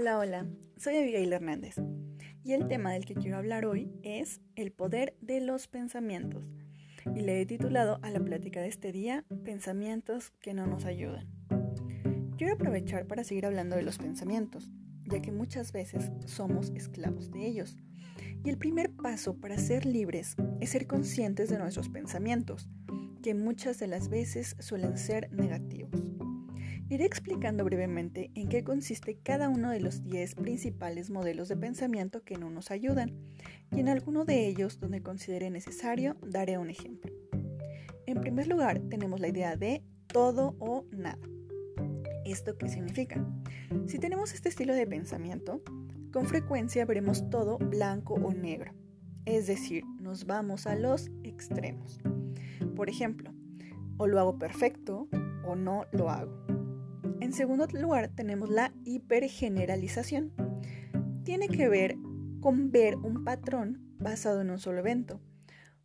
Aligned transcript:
Hola, 0.00 0.18
hola, 0.18 0.46
soy 0.78 0.96
Abigail 0.96 1.30
Hernández 1.30 1.74
y 2.42 2.54
el 2.54 2.68
tema 2.68 2.94
del 2.94 3.04
que 3.04 3.12
quiero 3.12 3.36
hablar 3.36 3.66
hoy 3.66 3.92
es 4.02 4.40
el 4.56 4.72
poder 4.72 5.14
de 5.20 5.42
los 5.42 5.68
pensamientos 5.68 6.42
y 7.14 7.20
le 7.20 7.38
he 7.38 7.44
titulado 7.44 7.98
a 8.00 8.08
la 8.08 8.18
plática 8.18 8.62
de 8.62 8.68
este 8.68 8.92
día 8.92 9.26
Pensamientos 9.44 10.30
que 10.40 10.54
no 10.54 10.66
nos 10.66 10.86
ayudan. 10.86 11.28
Quiero 12.38 12.54
aprovechar 12.54 13.06
para 13.08 13.24
seguir 13.24 13.44
hablando 13.44 13.76
de 13.76 13.82
los 13.82 13.98
pensamientos, 13.98 14.70
ya 15.04 15.20
que 15.20 15.32
muchas 15.32 15.70
veces 15.70 16.10
somos 16.24 16.70
esclavos 16.70 17.30
de 17.30 17.46
ellos. 17.46 17.76
Y 18.42 18.48
el 18.48 18.56
primer 18.56 18.92
paso 18.92 19.34
para 19.34 19.58
ser 19.58 19.84
libres 19.84 20.34
es 20.60 20.70
ser 20.70 20.86
conscientes 20.86 21.50
de 21.50 21.58
nuestros 21.58 21.90
pensamientos, 21.90 22.70
que 23.22 23.34
muchas 23.34 23.78
de 23.78 23.88
las 23.88 24.08
veces 24.08 24.56
suelen 24.60 24.96
ser 24.96 25.30
negativos. 25.30 25.90
Iré 26.90 27.04
explicando 27.04 27.64
brevemente 27.64 28.32
en 28.34 28.48
qué 28.48 28.64
consiste 28.64 29.16
cada 29.22 29.48
uno 29.48 29.70
de 29.70 29.78
los 29.78 30.02
10 30.02 30.34
principales 30.34 31.08
modelos 31.08 31.48
de 31.48 31.56
pensamiento 31.56 32.24
que 32.24 32.36
no 32.36 32.50
nos 32.50 32.72
ayudan, 32.72 33.12
y 33.70 33.78
en 33.78 33.88
alguno 33.88 34.24
de 34.24 34.48
ellos, 34.48 34.80
donde 34.80 35.00
considere 35.00 35.50
necesario, 35.50 36.16
daré 36.20 36.58
un 36.58 36.68
ejemplo. 36.68 37.12
En 38.06 38.20
primer 38.20 38.48
lugar, 38.48 38.80
tenemos 38.90 39.20
la 39.20 39.28
idea 39.28 39.56
de 39.56 39.84
todo 40.08 40.56
o 40.58 40.84
nada. 40.90 41.20
¿Esto 42.24 42.58
qué 42.58 42.68
significa? 42.68 43.24
Si 43.86 44.00
tenemos 44.00 44.34
este 44.34 44.48
estilo 44.48 44.74
de 44.74 44.88
pensamiento, 44.88 45.62
con 46.12 46.26
frecuencia 46.26 46.84
veremos 46.86 47.30
todo 47.30 47.58
blanco 47.58 48.14
o 48.14 48.34
negro, 48.34 48.72
es 49.26 49.46
decir, 49.46 49.84
nos 50.00 50.26
vamos 50.26 50.66
a 50.66 50.74
los 50.74 51.08
extremos. 51.22 52.00
Por 52.74 52.90
ejemplo, 52.90 53.32
o 53.96 54.08
lo 54.08 54.18
hago 54.18 54.40
perfecto 54.40 55.06
o 55.44 55.54
no 55.54 55.84
lo 55.92 56.10
hago. 56.10 56.49
En 57.20 57.32
segundo 57.34 57.66
lugar, 57.72 58.08
tenemos 58.08 58.48
la 58.48 58.72
hipergeneralización. 58.84 60.32
Tiene 61.22 61.48
que 61.48 61.68
ver 61.68 61.96
con 62.40 62.70
ver 62.70 62.96
un 62.96 63.24
patrón 63.24 63.94
basado 63.98 64.40
en 64.40 64.50
un 64.50 64.58
solo 64.58 64.78
evento 64.78 65.20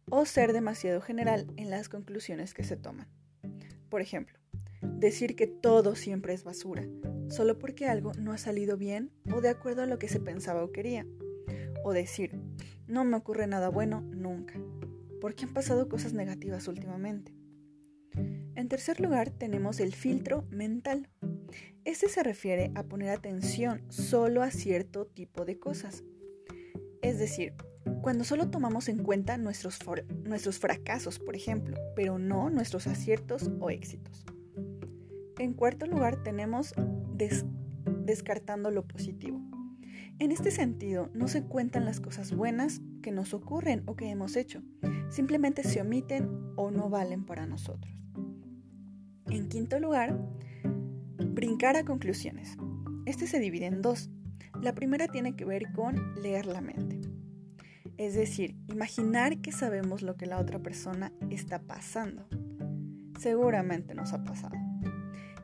o 0.09 0.25
ser 0.25 0.53
demasiado 0.53 1.02
general 1.02 1.47
en 1.58 1.69
las 1.69 1.89
conclusiones 1.89 2.53
que 2.53 2.64
se 2.64 2.77
toman. 2.77 3.08
Por 3.89 4.02
ejemplo, 4.02 4.39
decir 4.81 5.36
que 5.36 5.47
todo 5.47 5.95
siempre 5.95 6.33
es 6.33 6.44
basura, 6.44 6.88
solo 7.27 7.59
porque 7.59 7.88
algo 7.88 8.14
no 8.14 8.31
ha 8.31 8.38
salido 8.38 8.77
bien 8.77 9.11
o 9.33 9.42
de 9.42 9.49
acuerdo 9.49 9.81
a 9.81 9.88
lo 9.88 9.99
que 9.99 10.08
se 10.08 10.20
pensaba 10.20 10.64
o 10.64 10.72
quería. 10.72 11.05
O 11.83 11.94
decir, 11.94 12.39
no 12.88 13.03
me 13.03 13.17
ocurre 13.17 13.47
nada 13.47 13.70
bueno 13.70 14.02
nunca, 14.02 14.59
porque 15.20 15.45
han 15.45 15.53
pasado 15.53 15.89
cosas 15.89 16.14
negativas 16.14 16.67
últimamente. 16.67 17.33
En 18.66 18.69
tercer 18.69 18.99
lugar, 18.99 19.30
tenemos 19.30 19.80
el 19.80 19.94
filtro 19.94 20.44
mental. 20.49 21.08
Este 21.83 22.09
se 22.09 22.23
refiere 22.23 22.71
a 22.73 22.81
poner 22.81 23.09
atención 23.11 23.83
solo 23.89 24.41
a 24.41 24.49
cierto 24.49 25.05
tipo 25.05 25.45
de 25.45 25.59
cosas. 25.59 26.03
Es 27.03 27.19
decir, 27.19 27.53
cuando 28.02 28.23
solo 28.23 28.49
tomamos 28.49 28.89
en 28.89 29.03
cuenta 29.03 29.38
nuestros, 29.38 29.77
nuestros 30.23 30.58
fracasos, 30.58 31.19
por 31.19 31.36
ejemplo, 31.36 31.77
pero 31.95 32.17
no 32.17 32.49
nuestros 32.49 32.88
aciertos 32.88 33.52
o 33.59 33.69
éxitos. 33.69 34.25
En 35.38 35.53
cuarto 35.53 35.86
lugar, 35.86 36.23
tenemos 36.23 36.73
descartando 38.03 38.71
lo 38.71 38.88
positivo. 38.88 39.39
En 40.17 40.31
este 40.31 40.49
sentido, 40.49 41.11
no 41.13 41.27
se 41.27 41.43
cuentan 41.43 41.86
las 41.86 41.99
cosas 42.02 42.33
buenas 42.33 42.81
que 43.03 43.11
nos 43.11 43.36
ocurren 43.36 43.83
o 43.86 43.95
que 43.95 44.09
hemos 44.09 44.36
hecho, 44.36 44.63
simplemente 45.09 45.61
se 45.61 45.81
omiten 45.81 46.52
o 46.55 46.71
no 46.71 46.89
valen 46.89 47.27
para 47.27 47.45
nosotros. 47.45 48.05
En 49.30 49.50
quinto 49.50 49.80
lugar, 49.80 50.18
brincar 51.18 51.76
a 51.76 51.84
conclusiones. 51.84 52.58
Este 53.06 53.28
se 53.28 53.40
divide 53.40 53.66
en 53.66 53.82
dos. 53.82 54.09
La 54.62 54.73
primera 54.73 55.08
tiene 55.08 55.36
que 55.36 55.45
ver 55.45 55.72
con 55.73 56.16
leer 56.22 56.45
la 56.45 56.61
mente. 56.61 57.02
Es 57.98 58.14
decir, 58.14 58.55
imaginar 58.67 59.39
que 59.42 59.52
sabemos 59.52 60.02
lo 60.02 60.16
que 60.16 60.26
la 60.26 60.39
otra 60.39 60.60
persona 60.60 61.11
está 61.30 61.60
pasando. 61.60 62.27
Seguramente 63.20 63.95
nos 63.95 64.14
ha 64.14 64.23
pasado. 64.23 64.55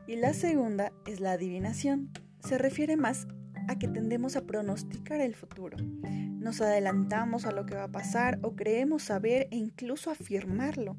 Y 0.06 0.16
la 0.16 0.34
segunda 0.34 0.92
es 1.06 1.20
la 1.20 1.32
adivinación. 1.32 2.10
Se 2.40 2.58
refiere 2.58 2.96
más 2.96 3.26
a 3.68 3.78
que 3.78 3.88
tendemos 3.88 4.36
a 4.36 4.44
pronosticar 4.44 5.20
el 5.20 5.34
futuro. 5.34 5.76
Nos 6.42 6.60
adelantamos 6.60 7.46
a 7.46 7.52
lo 7.52 7.66
que 7.66 7.76
va 7.76 7.84
a 7.84 7.92
pasar 7.92 8.38
o 8.42 8.56
creemos 8.56 9.04
saber 9.04 9.48
e 9.50 9.56
incluso 9.56 10.10
afirmarlo. 10.10 10.96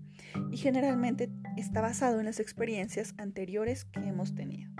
Y 0.51 0.57
generalmente 0.57 1.29
está 1.61 1.81
basado 1.81 2.19
en 2.19 2.25
las 2.25 2.39
experiencias 2.39 3.13
anteriores 3.17 3.85
que 3.85 3.99
hemos 4.01 4.35
tenido. 4.35 4.71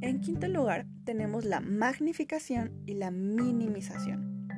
En 0.00 0.20
quinto 0.20 0.48
lugar, 0.48 0.86
tenemos 1.04 1.44
la 1.44 1.60
magnificación 1.60 2.82
y 2.86 2.94
la 2.94 3.10
minimización. 3.10 4.48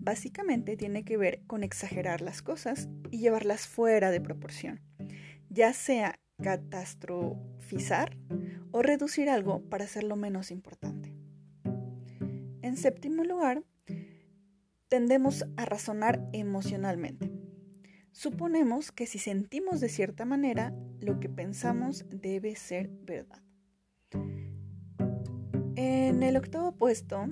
Básicamente 0.00 0.76
tiene 0.76 1.04
que 1.04 1.16
ver 1.16 1.42
con 1.46 1.62
exagerar 1.64 2.20
las 2.20 2.42
cosas 2.42 2.88
y 3.10 3.18
llevarlas 3.18 3.66
fuera 3.66 4.10
de 4.10 4.20
proporción, 4.20 4.80
ya 5.48 5.72
sea 5.72 6.18
catastrofizar 6.42 8.16
o 8.70 8.82
reducir 8.82 9.30
algo 9.30 9.62
para 9.68 9.84
hacerlo 9.84 10.16
menos 10.16 10.50
importante. 10.50 11.14
En 12.62 12.76
séptimo 12.76 13.24
lugar, 13.24 13.62
tendemos 14.88 15.44
a 15.56 15.64
razonar 15.64 16.28
emocionalmente. 16.32 17.41
Suponemos 18.12 18.92
que 18.92 19.06
si 19.06 19.18
sentimos 19.18 19.80
de 19.80 19.88
cierta 19.88 20.26
manera, 20.26 20.74
lo 21.00 21.18
que 21.18 21.30
pensamos 21.30 22.04
debe 22.10 22.54
ser 22.56 22.90
verdad. 22.90 23.42
En 25.76 26.22
el 26.22 26.36
octavo 26.36 26.72
puesto 26.72 27.26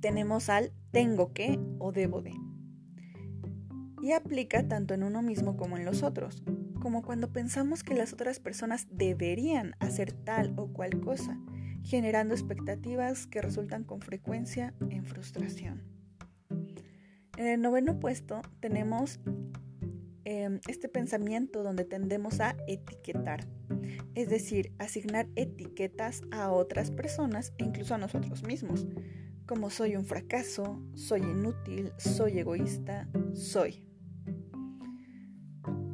tenemos 0.00 0.48
al 0.48 0.72
tengo 0.90 1.32
que 1.32 1.60
o 1.78 1.92
debo 1.92 2.22
de. 2.22 2.34
Y 4.02 4.10
aplica 4.10 4.66
tanto 4.66 4.94
en 4.94 5.04
uno 5.04 5.22
mismo 5.22 5.56
como 5.56 5.76
en 5.76 5.84
los 5.84 6.02
otros, 6.02 6.42
como 6.80 7.02
cuando 7.02 7.32
pensamos 7.32 7.84
que 7.84 7.94
las 7.94 8.12
otras 8.12 8.40
personas 8.40 8.88
deberían 8.90 9.76
hacer 9.78 10.12
tal 10.12 10.54
o 10.56 10.72
cual 10.72 11.00
cosa, 11.00 11.38
generando 11.84 12.34
expectativas 12.34 13.28
que 13.28 13.40
resultan 13.40 13.84
con 13.84 14.00
frecuencia 14.00 14.74
en 14.90 15.04
frustración. 15.04 15.91
En 17.42 17.48
el 17.48 17.60
noveno 17.60 17.98
puesto 17.98 18.40
tenemos 18.60 19.18
em, 20.24 20.60
este 20.68 20.88
pensamiento 20.88 21.64
donde 21.64 21.84
tendemos 21.84 22.38
a 22.38 22.54
etiquetar, 22.68 23.48
es 24.14 24.28
decir, 24.28 24.72
asignar 24.78 25.26
etiquetas 25.34 26.22
a 26.30 26.52
otras 26.52 26.92
personas 26.92 27.52
e 27.58 27.64
incluso 27.64 27.96
a 27.96 27.98
nosotros 27.98 28.44
mismos, 28.44 28.86
como 29.44 29.70
soy 29.70 29.96
un 29.96 30.04
fracaso, 30.04 30.80
soy 30.94 31.22
inútil, 31.22 31.90
soy 31.98 32.38
egoísta, 32.38 33.08
soy. 33.32 33.84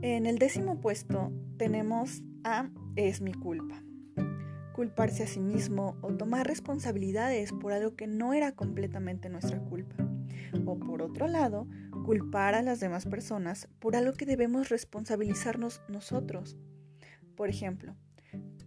En 0.03 0.27
el 0.27 0.39
décimo 0.39 0.83
puesto 0.83 1.33
tenemos 1.57 2.23
a 2.45 2.69
es 2.95 3.23
mi 3.23 3.33
culpa. 3.33 3.83
Culparse 4.75 5.23
a 5.23 5.27
sí 5.27 5.41
mismo 5.41 5.97
o 6.03 6.13
tomar 6.13 6.47
responsabilidades 6.47 7.55
por 7.55 7.73
algo 7.73 7.97
que 7.97 8.07
no 8.07 8.35
era 8.35 8.53
completamente 8.53 9.31
nuestra 9.31 9.59
culpa. 9.61 10.08
O 10.65 10.79
por 10.79 11.03
otro 11.03 11.27
lado, 11.27 11.67
culpar 12.05 12.55
a 12.55 12.63
las 12.63 12.81
demás 12.81 13.07
personas 13.07 13.69
por 13.79 13.97
algo 13.97 14.13
que 14.13 14.27
debemos 14.27 14.69
responsabilizarnos 14.69 15.83
nosotros. 15.89 16.57
Por 17.37 17.49
ejemplo, 17.49 17.95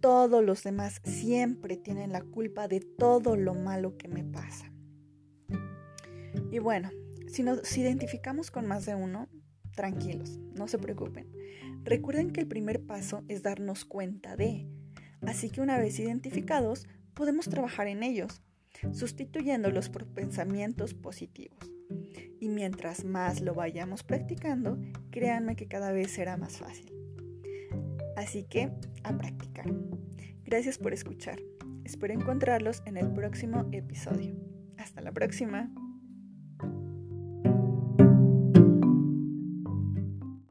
todos 0.00 0.44
los 0.44 0.62
demás 0.62 1.00
siempre 1.04 1.76
tienen 1.76 2.12
la 2.12 2.22
culpa 2.22 2.68
de 2.68 2.80
todo 2.80 3.36
lo 3.36 3.54
malo 3.54 3.96
que 3.96 4.08
me 4.08 4.24
pasa. 4.24 4.72
Y 6.50 6.58
bueno, 6.58 6.90
si 7.28 7.42
nos 7.42 7.76
identificamos 7.76 8.50
con 8.50 8.66
más 8.66 8.84
de 8.84 8.94
uno, 8.94 9.28
tranquilos, 9.74 10.38
no 10.54 10.68
se 10.68 10.78
preocupen. 10.78 11.32
Recuerden 11.84 12.30
que 12.30 12.40
el 12.40 12.48
primer 12.48 12.84
paso 12.84 13.24
es 13.28 13.42
darnos 13.42 13.84
cuenta 13.84 14.36
de, 14.36 14.68
así 15.22 15.50
que 15.50 15.60
una 15.60 15.78
vez 15.78 15.98
identificados, 15.98 16.86
podemos 17.14 17.48
trabajar 17.48 17.86
en 17.86 18.02
ellos 18.02 18.42
sustituyéndolos 18.92 19.88
por 19.88 20.06
pensamientos 20.06 20.94
positivos. 20.94 21.72
Y 22.40 22.48
mientras 22.48 23.04
más 23.04 23.40
lo 23.40 23.54
vayamos 23.54 24.02
practicando, 24.02 24.78
créanme 25.10 25.56
que 25.56 25.68
cada 25.68 25.92
vez 25.92 26.10
será 26.10 26.36
más 26.36 26.58
fácil. 26.58 26.92
Así 28.16 28.44
que, 28.44 28.70
a 29.04 29.16
practicar. 29.16 29.66
Gracias 30.44 30.78
por 30.78 30.92
escuchar. 30.92 31.40
Espero 31.84 32.14
encontrarlos 32.14 32.82
en 32.86 32.96
el 32.96 33.12
próximo 33.12 33.68
episodio. 33.72 34.34
Hasta 34.76 35.00
la 35.00 35.12
próxima. 35.12 35.72